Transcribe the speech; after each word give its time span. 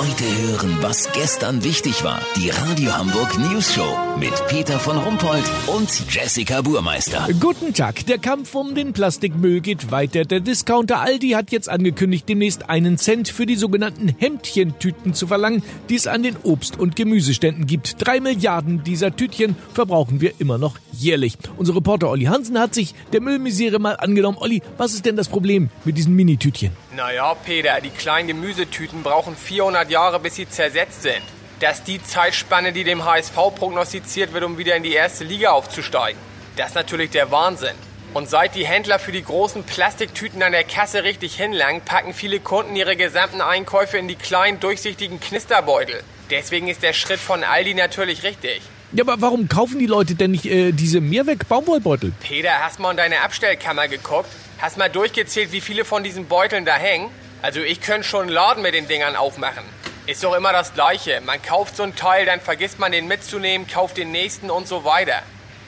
Heute 0.00 0.24
hören, 0.24 0.78
was 0.80 1.12
gestern 1.12 1.62
wichtig 1.62 2.02
war. 2.04 2.22
Die 2.34 2.48
Radio 2.48 2.96
Hamburg 2.96 3.38
News 3.38 3.74
Show 3.74 3.98
mit 4.18 4.32
Peter 4.48 4.78
von 4.78 4.96
Rumpold 4.96 5.44
und 5.66 5.90
Jessica 6.08 6.62
Burmeister. 6.62 7.28
Guten 7.38 7.74
Tag. 7.74 8.06
Der 8.06 8.16
Kampf 8.16 8.54
um 8.54 8.74
den 8.74 8.94
Plastikmüll 8.94 9.60
geht 9.60 9.90
weiter. 9.90 10.24
Der 10.24 10.40
Discounter 10.40 11.00
Aldi 11.00 11.32
hat 11.32 11.52
jetzt 11.52 11.68
angekündigt, 11.68 12.26
demnächst 12.30 12.70
einen 12.70 12.96
Cent 12.96 13.28
für 13.28 13.44
die 13.44 13.56
sogenannten 13.56 14.08
Hemdchentüten 14.16 15.12
zu 15.12 15.26
verlangen, 15.26 15.62
die 15.90 15.96
es 15.96 16.06
an 16.06 16.22
den 16.22 16.36
Obst- 16.44 16.78
und 16.78 16.96
Gemüseständen 16.96 17.66
gibt. 17.66 17.96
Drei 17.98 18.20
Milliarden 18.20 18.82
dieser 18.82 19.14
Tütchen 19.14 19.54
verbrauchen 19.74 20.22
wir 20.22 20.32
immer 20.38 20.56
noch 20.56 20.78
jährlich. 20.92 21.36
Unser 21.58 21.76
Reporter 21.76 22.08
Olli 22.08 22.24
Hansen 22.24 22.58
hat 22.58 22.74
sich 22.74 22.94
der 23.12 23.20
Müllmisere 23.20 23.78
mal 23.78 23.96
angenommen. 23.96 24.38
Olli, 24.40 24.62
was 24.78 24.94
ist 24.94 25.04
denn 25.04 25.16
das 25.16 25.28
Problem 25.28 25.68
mit 25.84 25.98
diesen 25.98 26.16
Minitütchen? 26.16 26.70
Naja, 27.00 27.34
Peter, 27.34 27.80
die 27.80 27.88
kleinen 27.88 28.28
Gemüsetüten 28.28 29.02
brauchen 29.02 29.34
400 29.34 29.88
Jahre, 29.88 30.20
bis 30.20 30.34
sie 30.34 30.46
zersetzt 30.46 31.00
sind. 31.00 31.22
Das 31.58 31.78
ist 31.78 31.88
die 31.88 32.02
Zeitspanne, 32.02 32.74
die 32.74 32.84
dem 32.84 33.06
HSV 33.06 33.34
prognostiziert 33.54 34.34
wird, 34.34 34.44
um 34.44 34.58
wieder 34.58 34.76
in 34.76 34.82
die 34.82 34.92
erste 34.92 35.24
Liga 35.24 35.52
aufzusteigen. 35.52 36.20
Das 36.56 36.68
ist 36.68 36.74
natürlich 36.74 37.08
der 37.08 37.30
Wahnsinn. 37.30 37.74
Und 38.12 38.28
seit 38.28 38.54
die 38.54 38.66
Händler 38.66 38.98
für 38.98 39.12
die 39.12 39.24
großen 39.24 39.64
Plastiktüten 39.64 40.42
an 40.42 40.52
der 40.52 40.64
Kasse 40.64 41.02
richtig 41.02 41.36
hinlangen, 41.36 41.80
packen 41.80 42.12
viele 42.12 42.38
Kunden 42.38 42.76
ihre 42.76 42.96
gesamten 42.96 43.40
Einkäufe 43.40 43.96
in 43.96 44.06
die 44.06 44.16
kleinen, 44.16 44.60
durchsichtigen 44.60 45.20
Knisterbeutel. 45.20 46.02
Deswegen 46.30 46.68
ist 46.68 46.82
der 46.82 46.92
Schritt 46.92 47.18
von 47.18 47.42
Aldi 47.42 47.74
natürlich 47.74 48.22
richtig. 48.22 48.62
Ja, 48.92 49.04
aber 49.04 49.20
warum 49.20 49.48
kaufen 49.48 49.78
die 49.78 49.86
Leute 49.86 50.14
denn 50.14 50.32
nicht 50.32 50.46
äh, 50.46 50.72
diese 50.72 51.00
Mehrweg-Baumwollbeutel? 51.00 52.12
Peter, 52.20 52.58
hast 52.60 52.78
mal 52.78 52.92
in 52.92 52.96
deine 52.96 53.22
Abstellkammer 53.22 53.88
geguckt? 53.88 54.28
Hast 54.58 54.78
mal 54.78 54.88
durchgezählt, 54.88 55.52
wie 55.52 55.60
viele 55.60 55.84
von 55.84 56.02
diesen 56.04 56.26
Beuteln 56.26 56.64
da 56.64 56.76
hängen? 56.76 57.10
Also 57.42 57.60
ich 57.60 57.80
könnte 57.80 58.06
schon 58.06 58.22
einen 58.22 58.30
Laden 58.30 58.62
mit 58.62 58.74
den 58.74 58.88
Dingern 58.88 59.16
aufmachen. 59.16 59.64
Ist 60.06 60.24
doch 60.24 60.34
immer 60.34 60.52
das 60.52 60.74
Gleiche. 60.74 61.20
Man 61.24 61.40
kauft 61.40 61.76
so 61.76 61.82
ein 61.82 61.94
Teil, 61.94 62.26
dann 62.26 62.40
vergisst 62.40 62.78
man 62.78 62.92
den 62.92 63.06
mitzunehmen, 63.06 63.66
kauft 63.66 63.96
den 63.96 64.10
nächsten 64.12 64.50
und 64.50 64.66
so 64.66 64.84
weiter. 64.84 65.22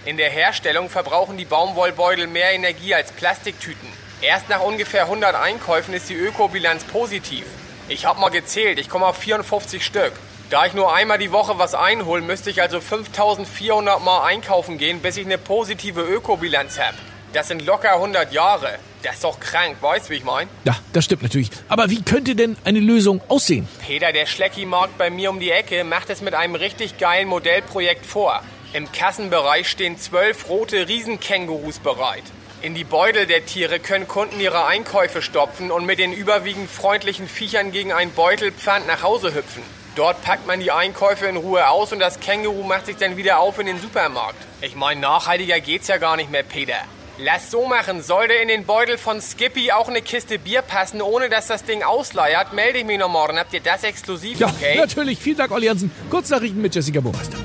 In 0.04 0.16
der 0.16 0.30
Herstellung 0.30 0.90
verbrauchen 0.90 1.38
die 1.38 1.44
Baumwollbeutel 1.44 2.26
mehr 2.26 2.52
Energie 2.52 2.94
als 2.94 3.12
Plastiktüten. 3.12 3.88
Erst 4.20 4.48
nach 4.48 4.60
ungefähr 4.60 5.04
100 5.04 5.34
Einkäufen 5.36 5.94
ist 5.94 6.08
die 6.08 6.14
Ökobilanz 6.14 6.84
positiv. 6.84 7.44
Ich 7.88 8.04
hab 8.04 8.18
mal 8.18 8.30
gezählt, 8.30 8.78
ich 8.78 8.88
komme 8.88 9.06
auf 9.06 9.16
54 9.16 9.84
Stück. 9.84 10.12
Da 10.52 10.66
ich 10.66 10.74
nur 10.74 10.94
einmal 10.94 11.16
die 11.16 11.32
Woche 11.32 11.58
was 11.58 11.74
einholen, 11.74 12.26
müsste 12.26 12.50
ich 12.50 12.60
also 12.60 12.78
5400 12.78 14.04
Mal 14.04 14.26
einkaufen 14.26 14.76
gehen, 14.76 15.00
bis 15.00 15.16
ich 15.16 15.24
eine 15.24 15.38
positive 15.38 16.02
Ökobilanz 16.02 16.78
habe. 16.78 16.94
Das 17.32 17.48
sind 17.48 17.64
locker 17.64 17.94
100 17.94 18.34
Jahre. 18.34 18.78
Das 19.02 19.14
ist 19.14 19.24
doch 19.24 19.40
krank, 19.40 19.78
weißt 19.80 20.10
wie 20.10 20.16
ich 20.16 20.24
mein? 20.24 20.50
Ja, 20.64 20.76
das 20.92 21.06
stimmt 21.06 21.22
natürlich. 21.22 21.48
Aber 21.70 21.88
wie 21.88 22.02
könnte 22.02 22.36
denn 22.36 22.58
eine 22.66 22.80
Lösung 22.80 23.22
aussehen? 23.28 23.66
Peter, 23.86 24.12
der 24.12 24.26
Schlecki-Markt 24.26 24.98
bei 24.98 25.08
mir 25.08 25.30
um 25.30 25.40
die 25.40 25.50
Ecke 25.50 25.84
macht 25.84 26.10
es 26.10 26.20
mit 26.20 26.34
einem 26.34 26.54
richtig 26.54 26.98
geilen 26.98 27.28
Modellprojekt 27.28 28.04
vor. 28.04 28.42
Im 28.74 28.92
Kassenbereich 28.92 29.70
stehen 29.70 29.96
zwölf 29.96 30.50
rote 30.50 30.86
Riesenkängurus 30.86 31.78
bereit. 31.78 32.24
In 32.60 32.74
die 32.74 32.84
Beutel 32.84 33.24
der 33.26 33.46
Tiere 33.46 33.80
können 33.80 34.06
Kunden 34.06 34.38
ihre 34.38 34.66
Einkäufe 34.66 35.22
stopfen 35.22 35.70
und 35.70 35.86
mit 35.86 35.98
den 35.98 36.12
überwiegend 36.12 36.70
freundlichen 36.70 37.26
Viechern 37.26 37.72
gegen 37.72 37.94
ein 37.94 38.10
Beutelpfand 38.12 38.86
nach 38.86 39.02
Hause 39.02 39.34
hüpfen. 39.34 39.62
Dort 39.94 40.22
packt 40.22 40.46
man 40.46 40.58
die 40.60 40.70
Einkäufe 40.72 41.26
in 41.26 41.36
Ruhe 41.36 41.68
aus 41.68 41.92
und 41.92 41.98
das 41.98 42.18
Känguru 42.18 42.62
macht 42.62 42.86
sich 42.86 42.96
dann 42.96 43.16
wieder 43.18 43.38
auf 43.40 43.58
in 43.58 43.66
den 43.66 43.78
Supermarkt. 43.80 44.36
Ich 44.62 44.74
meine, 44.74 45.00
nachhaltiger 45.00 45.60
geht's 45.60 45.88
ja 45.88 45.98
gar 45.98 46.16
nicht 46.16 46.30
mehr, 46.30 46.42
Peter. 46.42 46.76
Lass 47.18 47.50
so 47.50 47.66
machen. 47.66 48.02
Sollte 48.02 48.32
in 48.32 48.48
den 48.48 48.64
Beutel 48.64 48.96
von 48.96 49.20
Skippy 49.20 49.70
auch 49.70 49.88
eine 49.88 50.00
Kiste 50.00 50.38
Bier 50.38 50.62
passen, 50.62 51.02
ohne 51.02 51.28
dass 51.28 51.46
das 51.48 51.64
Ding 51.64 51.82
ausleiert, 51.82 52.54
melde 52.54 52.78
ich 52.78 52.84
mich 52.86 52.98
noch 52.98 53.10
morgen. 53.10 53.38
Habt 53.38 53.52
ihr 53.52 53.60
das 53.60 53.84
exklusiv, 53.84 54.40
Ja, 54.40 54.46
okay? 54.48 54.76
natürlich. 54.78 55.18
Vielen 55.18 55.36
Dank, 55.36 55.50
Olli 55.50 55.66
Hansen. 55.66 55.90
Kurznachrichten 56.10 56.62
mit 56.62 56.74
Jessica 56.74 57.00
Burmeister. 57.00 57.36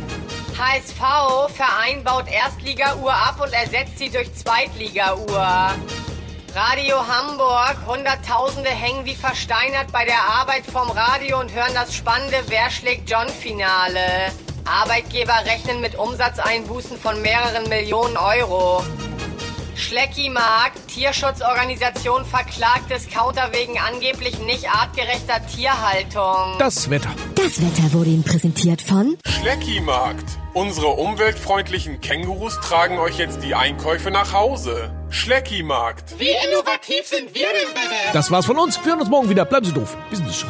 HSV, 0.57 1.53
Verein 1.53 2.03
baut 2.03 2.25
Erstliga-Uhr 2.31 3.13
ab 3.13 3.41
und 3.43 3.51
ersetzt 3.53 3.99
sie 3.99 4.09
durch 4.09 4.33
Zweitliga-Uhr. 4.33 5.71
Radio 6.59 7.07
Hamburg, 7.07 7.77
Hunderttausende 7.85 8.71
hängen 8.71 9.05
wie 9.05 9.13
versteinert 9.13 9.91
bei 9.91 10.05
der 10.05 10.19
Arbeit 10.23 10.65
vom 10.65 10.89
Radio 10.89 11.39
und 11.39 11.53
hören 11.53 11.75
das 11.75 11.93
spannende 11.93 12.37
Wer 12.47 12.71
schlägt 12.71 13.07
John-Finale. 13.07 14.31
Arbeitgeber 14.65 15.35
rechnen 15.45 15.81
mit 15.81 15.93
Umsatzeinbußen 15.93 16.97
von 16.97 17.21
mehreren 17.21 17.69
Millionen 17.69 18.17
Euro. 18.17 18.83
Schlecki-Markt, 19.77 20.87
Tierschutzorganisation 20.87 22.25
verklagt 22.25 22.89
Discounter 22.89 23.51
wegen 23.53 23.77
angeblich 23.77 24.39
nicht 24.39 24.67
artgerechter 24.69 25.45
Tierhaltung. 25.45 26.57
Das 26.57 26.89
Wetter. 26.89 27.11
Das 27.35 27.61
Wetter 27.61 27.93
wurde 27.93 28.09
Ihnen 28.09 28.23
präsentiert 28.23 28.81
von 28.81 29.17
Schlecki-Markt. 29.25 30.25
Unsere 30.53 30.87
umweltfreundlichen 30.87 32.01
Kängurus 32.01 32.59
tragen 32.59 32.97
euch 32.97 33.19
jetzt 33.19 33.43
die 33.43 33.53
Einkäufe 33.53 34.09
nach 34.09 34.33
Hause. 34.33 34.91
Schlecki-Markt. 35.09 36.19
Wie 36.19 36.31
innovativ 36.47 37.05
sind 37.05 37.35
wir 37.35 37.47
denn 37.47 37.73
bitte? 37.73 38.13
Das 38.13 38.31
war's 38.31 38.47
von 38.47 38.57
uns. 38.57 38.77
Wir 38.83 38.93
hören 38.93 39.01
uns 39.01 39.09
morgen 39.09 39.29
wieder. 39.29 39.45
Bleiben 39.45 39.65
Sie 39.67 39.73
doof. 39.73 39.95
Wir 40.09 40.17
sind 40.17 40.27
es 40.27 40.37
schon. 40.37 40.49